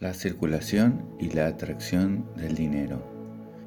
[0.00, 3.02] La circulación y la atracción del dinero.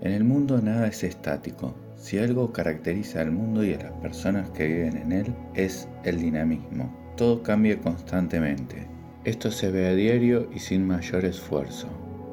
[0.01, 1.75] En el mundo nada es estático.
[1.95, 6.19] Si algo caracteriza al mundo y a las personas que viven en él es el
[6.19, 6.91] dinamismo.
[7.17, 8.87] Todo cambia constantemente.
[9.25, 11.87] Esto se ve a diario y sin mayor esfuerzo.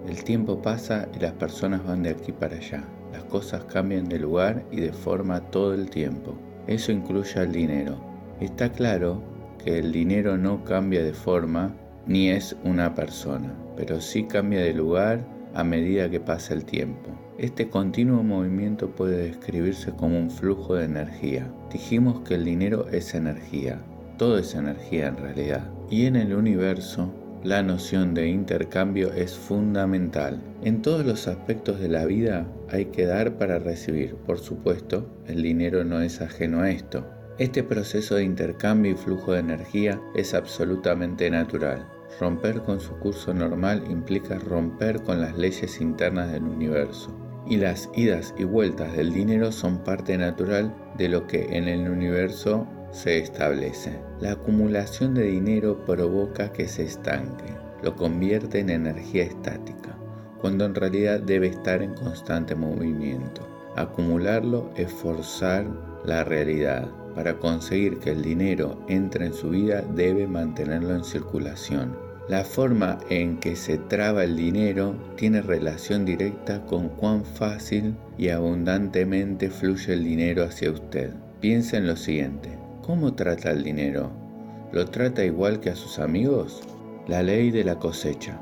[0.08, 2.82] El tiempo pasa y las personas van de aquí para allá.
[3.12, 6.38] Las cosas cambian de lugar y de forma todo el tiempo.
[6.66, 8.00] Eso incluye al dinero.
[8.40, 9.22] Está claro
[9.62, 11.76] que el dinero no cambia de forma
[12.10, 15.24] ni es una persona, pero sí cambia de lugar
[15.54, 17.08] a medida que pasa el tiempo.
[17.38, 21.48] Este continuo movimiento puede describirse como un flujo de energía.
[21.72, 23.80] Dijimos que el dinero es energía,
[24.18, 25.70] todo es energía en realidad.
[25.88, 30.42] Y en el universo, la noción de intercambio es fundamental.
[30.64, 34.16] En todos los aspectos de la vida hay que dar para recibir.
[34.16, 37.06] Por supuesto, el dinero no es ajeno a esto.
[37.40, 41.88] Este proceso de intercambio y flujo de energía es absolutamente natural.
[42.20, 47.16] Romper con su curso normal implica romper con las leyes internas del universo.
[47.46, 51.88] Y las idas y vueltas del dinero son parte natural de lo que en el
[51.88, 53.98] universo se establece.
[54.20, 59.96] La acumulación de dinero provoca que se estanque, lo convierte en energía estática,
[60.42, 63.48] cuando en realidad debe estar en constante movimiento.
[63.76, 65.64] Acumularlo es forzar
[66.04, 66.99] la realidad.
[67.14, 71.96] Para conseguir que el dinero entre en su vida debe mantenerlo en circulación.
[72.28, 78.28] La forma en que se traba el dinero tiene relación directa con cuán fácil y
[78.28, 81.10] abundantemente fluye el dinero hacia usted.
[81.40, 82.56] Piensa en lo siguiente.
[82.82, 84.12] ¿Cómo trata el dinero?
[84.72, 86.62] ¿Lo trata igual que a sus amigos?
[87.08, 88.40] La ley de la cosecha.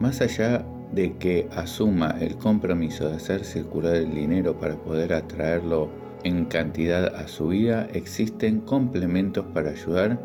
[0.00, 5.88] Más allá de que asuma el compromiso de hacer circular el dinero para poder atraerlo
[6.24, 10.18] en cantidad a su vida, existen complementos para ayudar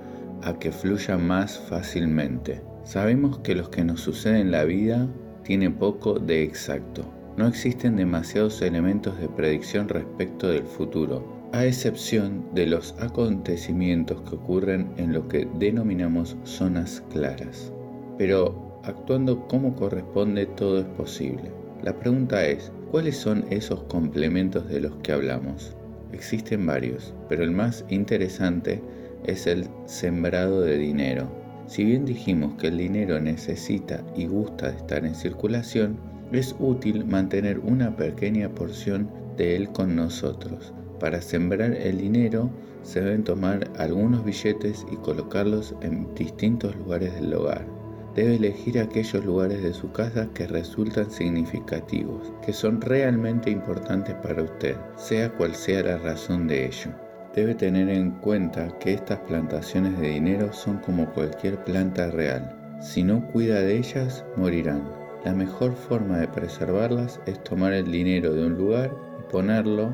[0.43, 2.61] a que fluya más fácilmente.
[2.83, 5.07] Sabemos que los que nos suceden en la vida
[5.43, 7.05] tiene poco de exacto.
[7.37, 14.35] No existen demasiados elementos de predicción respecto del futuro, a excepción de los acontecimientos que
[14.35, 17.71] ocurren en lo que denominamos zonas claras.
[18.17, 21.51] Pero actuando como corresponde todo es posible.
[21.83, 25.76] La pregunta es, ¿cuáles son esos complementos de los que hablamos?
[26.13, 28.81] Existen varios, pero el más interesante
[29.25, 31.29] es el sembrado de dinero.
[31.67, 35.97] Si bien dijimos que el dinero necesita y gusta de estar en circulación,
[36.31, 40.73] es útil mantener una pequeña porción de él con nosotros.
[40.99, 42.49] Para sembrar el dinero
[42.83, 47.77] se deben tomar algunos billetes y colocarlos en distintos lugares del hogar
[48.17, 54.41] debe elegir aquellos lugares de su casa que resultan significativos, que son realmente importantes para
[54.41, 56.89] usted, sea cual sea la razón de ello.
[57.35, 62.57] Debe tener en cuenta que estas plantaciones de dinero son como cualquier planta real.
[62.81, 64.89] Si no cuida de ellas, morirán.
[65.23, 69.93] La mejor forma de preservarlas es tomar el dinero de un lugar y ponerlo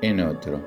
[0.00, 0.64] en otro.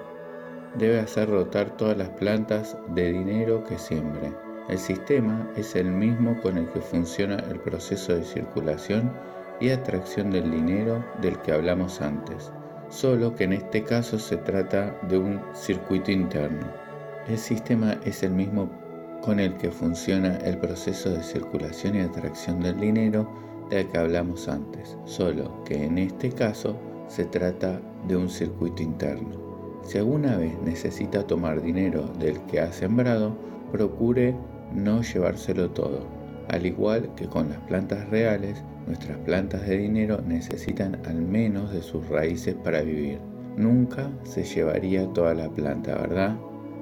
[0.77, 4.31] Debe hacer rotar todas las plantas de dinero que siembre.
[4.71, 9.11] El sistema es el mismo con el que funciona el proceso de circulación
[9.59, 12.53] y atracción del dinero del que hablamos antes,
[12.87, 16.65] solo que en este caso se trata de un circuito interno.
[17.27, 18.69] El sistema es el mismo
[19.21, 23.29] con el que funciona el proceso de circulación y atracción del dinero
[23.69, 26.77] del que hablamos antes, solo que en este caso
[27.09, 29.37] se trata de un circuito interno.
[29.83, 33.35] Si alguna vez necesita tomar dinero del que ha sembrado,
[33.73, 34.33] procure
[34.73, 36.05] no llevárselo todo.
[36.49, 41.81] Al igual que con las plantas reales, nuestras plantas de dinero necesitan al menos de
[41.81, 43.19] sus raíces para vivir.
[43.55, 46.37] Nunca se llevaría toda la planta, ¿verdad?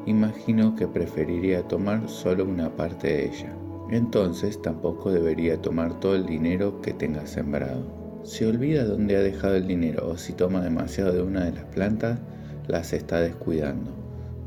[0.06, 3.54] Imagino que preferiría tomar solo una parte de ella.
[3.92, 7.84] Entonces tampoco debería tomar todo el dinero que tenga sembrado.
[8.24, 11.66] Si olvida dónde ha dejado el dinero o si toma demasiado de una de las
[11.66, 12.20] plantas,
[12.68, 13.92] las está descuidando.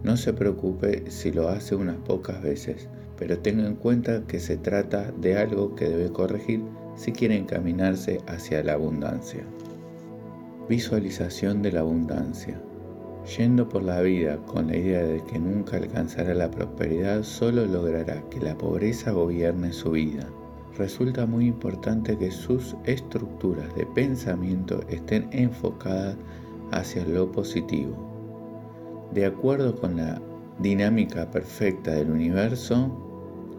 [0.05, 2.89] No se preocupe si lo hace unas pocas veces
[3.23, 6.61] pero tenga en cuenta que se trata de algo que debe corregir
[6.97, 9.45] si quiere encaminarse hacia la abundancia.
[10.69, 12.61] Visualización de la abundancia.
[13.39, 18.29] Yendo por la vida con la idea de que nunca alcanzará la prosperidad, solo logrará
[18.29, 20.29] que la pobreza gobierne su vida.
[20.77, 26.17] Resulta muy importante que sus estructuras de pensamiento estén enfocadas
[26.73, 27.95] hacia lo positivo.
[29.15, 30.21] De acuerdo con la
[30.59, 33.02] dinámica perfecta del universo,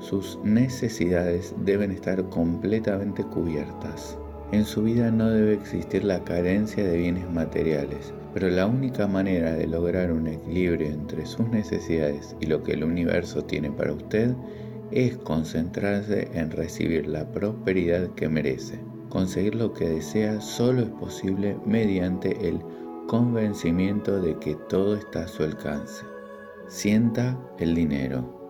[0.04, 4.18] sus necesidades deben estar completamente cubiertas.
[4.52, 9.54] En su vida no debe existir la carencia de bienes materiales, pero la única manera
[9.54, 14.36] de lograr un equilibrio entre sus necesidades y lo que el universo tiene para usted
[14.92, 18.80] es concentrarse en recibir la prosperidad que merece.
[19.10, 22.60] Conseguir lo que desea solo es posible mediante el
[23.08, 26.04] convencimiento de que todo está a su alcance.
[26.68, 28.43] Sienta el dinero.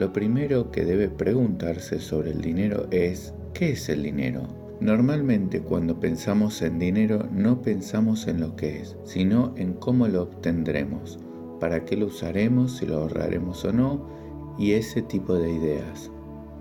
[0.00, 4.48] Lo primero que debe preguntarse sobre el dinero es, ¿qué es el dinero?
[4.80, 10.22] Normalmente cuando pensamos en dinero no pensamos en lo que es, sino en cómo lo
[10.22, 11.18] obtendremos,
[11.60, 14.06] para qué lo usaremos, si lo ahorraremos o no,
[14.58, 16.10] y ese tipo de ideas.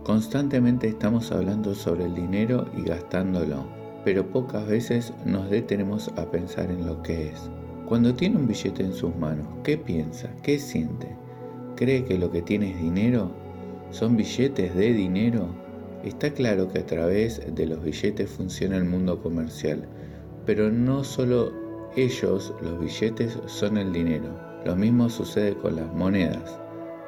[0.03, 3.69] Constantemente estamos hablando sobre el dinero y gastándolo,
[4.03, 7.49] pero pocas veces nos detenemos a pensar en lo que es.
[7.87, 10.29] Cuando tiene un billete en sus manos, ¿qué piensa?
[10.43, 11.15] ¿Qué siente?
[11.79, 13.31] ¿Cree que lo que tiene es dinero?
[13.89, 15.47] ¿Son billetes de dinero?
[16.03, 19.87] Está claro que a través de los billetes funciona el mundo comercial,
[20.45, 21.53] pero no solo
[21.95, 24.27] ellos, los billetes, son el dinero.
[24.65, 26.59] Lo mismo sucede con las monedas.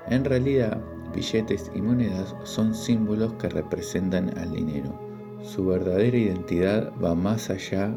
[0.07, 0.81] En realidad,
[1.13, 4.97] billetes y monedas son símbolos que representan al dinero.
[5.41, 7.93] Su verdadera identidad va más allá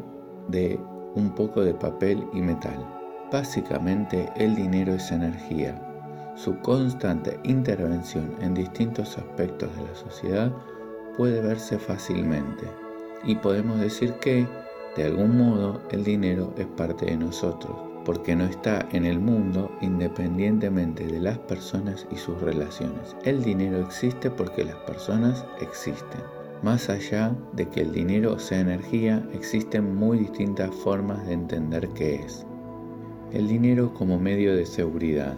[0.49, 0.77] de
[1.15, 2.85] un poco de papel y metal.
[3.31, 5.81] Básicamente, el dinero es energía,
[6.35, 10.51] su constante intervención en distintos aspectos de la sociedad
[11.15, 12.65] puede verse fácilmente
[13.25, 14.45] y podemos decir que,
[14.95, 19.71] de algún modo, el dinero es parte de nosotros, porque no está en el mundo
[19.81, 23.15] independientemente de las personas y sus relaciones.
[23.23, 26.21] El dinero existe porque las personas existen.
[26.61, 32.15] Más allá de que el dinero sea energía, existen muy distintas formas de entender qué
[32.15, 32.45] es.
[33.33, 35.35] El dinero como medio de seguridad,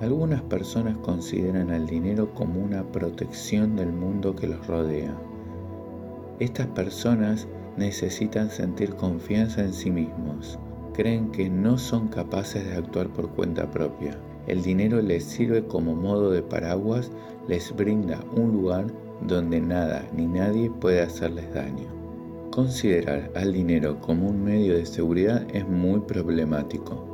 [0.00, 5.14] algunas personas consideran al dinero como una protección del mundo que los rodea.
[6.38, 10.58] Estas personas necesitan sentir confianza en sí mismos.
[10.94, 14.16] Creen que no son capaces de actuar por cuenta propia.
[14.46, 17.10] El dinero les sirve como modo de paraguas,
[17.48, 18.86] les brinda un lugar
[19.26, 21.86] donde nada ni nadie puede hacerles daño.
[22.50, 27.07] Considerar al dinero como un medio de seguridad es muy problemático.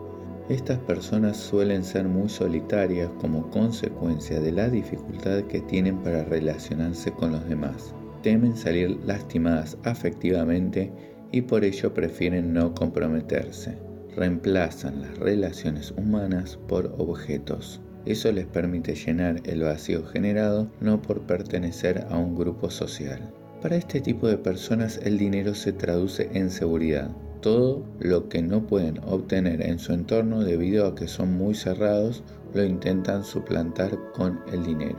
[0.51, 7.11] Estas personas suelen ser muy solitarias como consecuencia de la dificultad que tienen para relacionarse
[7.13, 7.95] con los demás.
[8.23, 10.93] Temen salir lastimadas afectivamente
[11.33, 13.79] y por ello prefieren no comprometerse.
[14.17, 17.81] Reemplazan las relaciones humanas por objetos.
[18.05, 23.33] Eso les permite llenar el vacío generado no por pertenecer a un grupo social.
[23.63, 27.11] Para este tipo de personas el dinero se traduce en seguridad,
[27.45, 32.25] todo lo que no pueden obtener en su entorno debido a que son muy cerrados,
[32.55, 34.97] lo intentan suplantar con el dinero.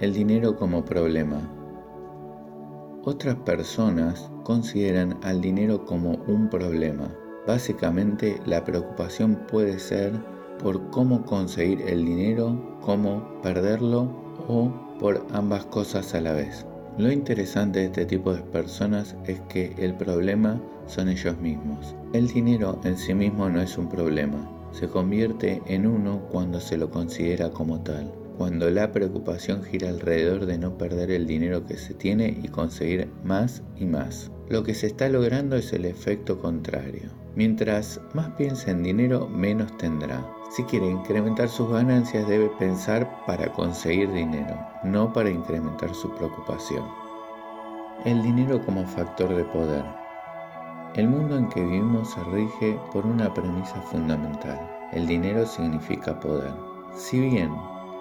[0.00, 1.40] El dinero como problema.
[3.04, 7.16] Otras personas consideran al dinero como un problema.
[7.46, 10.14] Básicamente la preocupación puede ser
[10.60, 14.08] por cómo conseguir el dinero, cómo perderlo
[14.48, 14.68] o
[14.98, 16.66] por ambas cosas a la vez.
[16.98, 21.96] Lo interesante de este tipo de personas es que el problema son ellos mismos.
[22.12, 26.76] El dinero en sí mismo no es un problema, se convierte en uno cuando se
[26.76, 31.76] lo considera como tal, cuando la preocupación gira alrededor de no perder el dinero que
[31.76, 34.30] se tiene y conseguir más y más.
[34.50, 37.21] Lo que se está logrando es el efecto contrario.
[37.34, 40.22] Mientras más piensa en dinero, menos tendrá.
[40.50, 46.84] Si quiere incrementar sus ganancias, debe pensar para conseguir dinero, no para incrementar su preocupación.
[48.04, 49.84] El dinero como factor de poder.
[50.94, 54.60] El mundo en que vivimos se rige por una premisa fundamental.
[54.92, 56.52] El dinero significa poder.
[56.94, 57.50] Si bien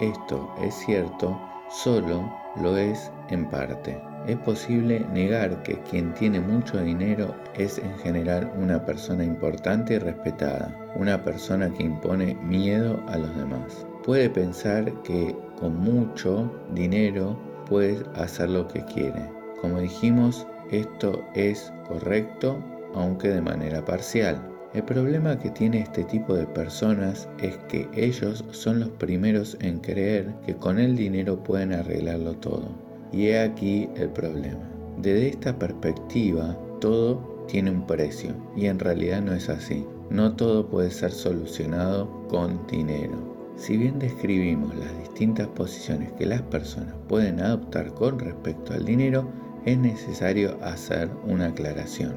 [0.01, 4.10] esto es cierto, solo lo es en parte.
[4.27, 9.99] Es posible negar que quien tiene mucho dinero es en general una persona importante y
[9.99, 13.85] respetada, una persona que impone miedo a los demás.
[14.03, 17.35] Puede pensar que con mucho dinero
[17.67, 19.27] puede hacer lo que quiere.
[19.59, 22.63] Como dijimos, esto es correcto
[22.93, 24.41] aunque de manera parcial.
[24.73, 29.79] El problema que tiene este tipo de personas es que ellos son los primeros en
[29.79, 32.90] creer que con el dinero pueden arreglarlo todo.
[33.11, 34.69] Y he aquí el problema.
[34.97, 39.85] Desde esta perspectiva, todo tiene un precio y en realidad no es así.
[40.09, 43.31] No todo puede ser solucionado con dinero.
[43.55, 49.27] Si bien describimos las distintas posiciones que las personas pueden adoptar con respecto al dinero,
[49.65, 52.15] es necesario hacer una aclaración.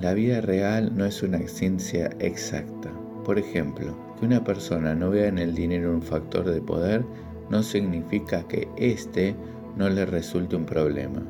[0.00, 2.90] La vida real no es una ciencia exacta.
[3.24, 7.04] Por ejemplo, que una persona no vea en el dinero un factor de poder
[7.50, 9.34] no significa que éste
[9.76, 11.22] no le resulte un problema.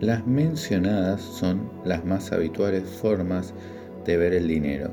[0.00, 3.52] Las mencionadas son las más habituales formas
[4.04, 4.90] de ver el dinero.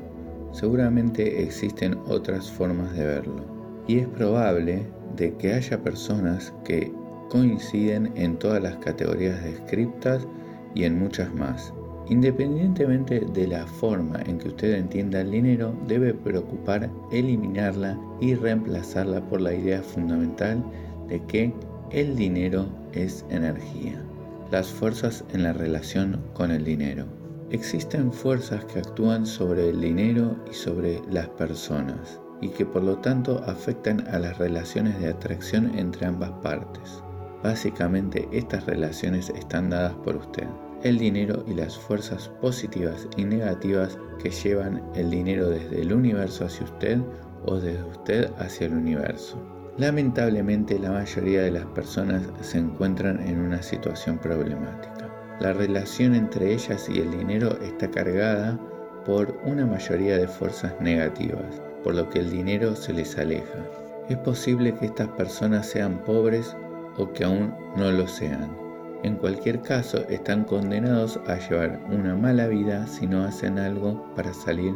[0.52, 3.44] Seguramente existen otras formas de verlo.
[3.86, 4.86] Y es probable
[5.16, 6.92] de que haya personas que
[7.30, 10.26] coinciden en todas las categorías descriptas
[10.74, 11.72] y en muchas más.
[12.08, 19.20] Independientemente de la forma en que usted entienda el dinero, debe preocupar eliminarla y reemplazarla
[19.28, 20.64] por la idea fundamental
[21.08, 21.52] de que
[21.90, 22.66] el dinero
[23.04, 24.02] es energía.
[24.50, 27.06] Las fuerzas en la relación con el dinero.
[27.50, 32.98] Existen fuerzas que actúan sobre el dinero y sobre las personas y que por lo
[32.98, 37.02] tanto afectan a las relaciones de atracción entre ambas partes.
[37.42, 40.46] Básicamente estas relaciones están dadas por usted
[40.82, 46.44] el dinero y las fuerzas positivas y negativas que llevan el dinero desde el universo
[46.44, 46.98] hacia usted
[47.46, 49.55] o desde usted hacia el universo.
[49.78, 55.10] Lamentablemente la mayoría de las personas se encuentran en una situación problemática.
[55.38, 58.58] La relación entre ellas y el dinero está cargada
[59.04, 63.66] por una mayoría de fuerzas negativas, por lo que el dinero se les aleja.
[64.08, 66.56] Es posible que estas personas sean pobres
[66.96, 68.56] o que aún no lo sean.
[69.02, 74.32] En cualquier caso, están condenados a llevar una mala vida si no hacen algo para
[74.32, 74.72] salir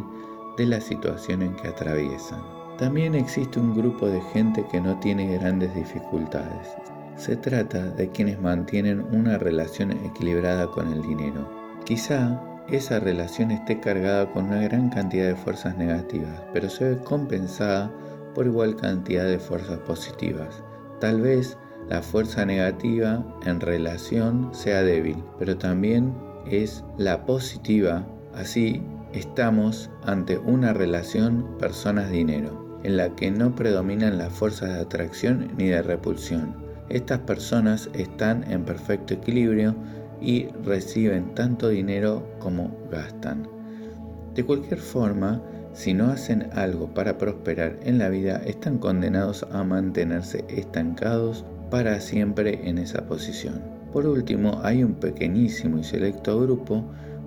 [0.58, 2.59] de la situación en que atraviesan.
[2.80, 6.66] También existe un grupo de gente que no tiene grandes dificultades.
[7.14, 11.46] Se trata de quienes mantienen una relación equilibrada con el dinero.
[11.84, 17.02] Quizá esa relación esté cargada con una gran cantidad de fuerzas negativas, pero se ve
[17.02, 17.92] compensada
[18.34, 20.62] por igual cantidad de fuerzas positivas.
[21.00, 21.58] Tal vez
[21.90, 26.14] la fuerza negativa en relación sea débil, pero también
[26.46, 28.06] es la positiva.
[28.34, 28.82] Así
[29.12, 35.66] estamos ante una relación personas-dinero, en la que no predominan las fuerzas de atracción ni
[35.66, 36.54] de repulsión.
[36.88, 39.74] Estas personas están en perfecto equilibrio
[40.20, 43.48] y reciben tanto dinero como gastan.
[44.34, 49.62] De cualquier forma, si no hacen algo para prosperar en la vida, están condenados a
[49.62, 53.62] mantenerse estancados para siempre en esa posición.
[53.92, 56.84] Por último, hay un pequeñísimo y selecto grupo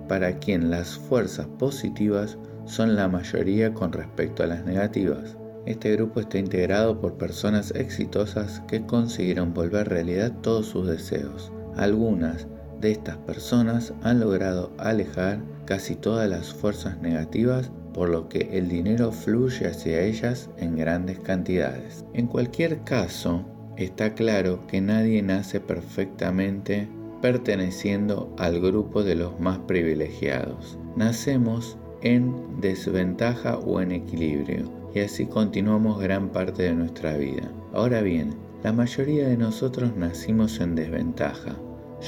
[0.08, 5.36] para quien las fuerzas positivas son la mayoría con respecto a las negativas.
[5.66, 11.52] Este grupo está integrado por personas exitosas que consiguieron volver realidad todos sus deseos.
[11.76, 12.46] Algunas
[12.80, 18.68] de estas personas han logrado alejar casi todas las fuerzas negativas por lo que el
[18.68, 22.04] dinero fluye hacia ellas en grandes cantidades.
[22.12, 23.44] En cualquier caso,
[23.76, 26.88] Está claro que nadie nace perfectamente
[27.20, 30.78] perteneciendo al grupo de los más privilegiados.
[30.94, 37.50] Nacemos en desventaja o en equilibrio y así continuamos gran parte de nuestra vida.
[37.72, 41.56] Ahora bien, la mayoría de nosotros nacimos en desventaja.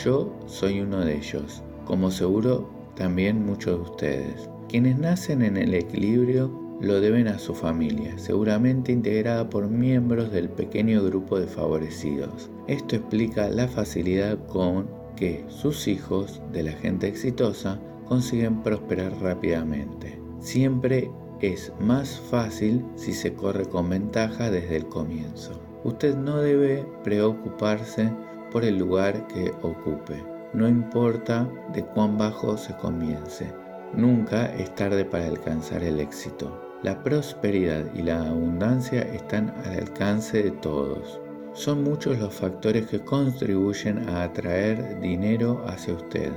[0.04, 4.50] Yo soy uno de ellos, como seguro también muchos de ustedes.
[4.68, 6.50] Quienes nacen en el equilibrio
[6.80, 12.50] lo deben a su familia, seguramente integrada por miembros del pequeño grupo de favorecidos.
[12.68, 14.86] Esto explica la facilidad con
[15.16, 20.18] que sus hijos de la gente exitosa consiguen prosperar rápidamente.
[20.40, 21.10] Siempre
[21.40, 25.60] es más fácil si se corre con ventaja desde el comienzo.
[25.84, 28.10] Usted no debe preocuparse
[28.50, 33.52] por el lugar que ocupe, no importa de cuán bajo se comience.
[33.94, 36.62] Nunca es tarde para alcanzar el éxito.
[36.82, 41.20] La prosperidad y la abundancia están al alcance de todos.
[41.52, 46.32] Son muchos los factores que contribuyen a atraer dinero hacia usted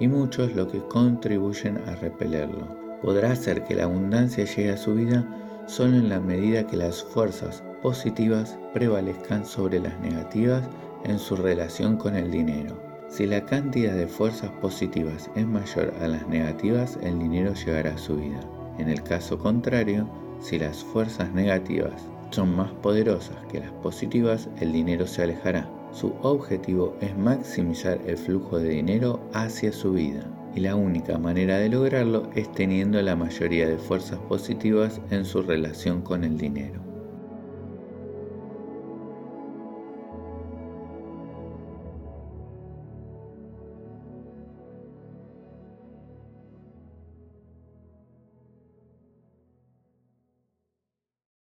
[0.00, 2.66] y muchos los que contribuyen a repelerlo.
[3.02, 5.24] Podrá hacer que la abundancia llegue a su vida
[5.66, 10.62] solo en la medida que las fuerzas positivas prevalezcan sobre las negativas
[11.04, 12.76] en su relación con el dinero.
[13.08, 17.98] Si la cantidad de fuerzas positivas es mayor a las negativas, el dinero llegará a
[17.98, 18.40] su vida.
[18.78, 20.08] En el caso contrario,
[20.40, 25.68] si las fuerzas negativas son más poderosas que las positivas, el dinero se alejará.
[25.96, 31.56] Su objetivo es maximizar el flujo de dinero hacia su vida y la única manera
[31.56, 36.85] de lograrlo es teniendo la mayoría de fuerzas positivas en su relación con el dinero.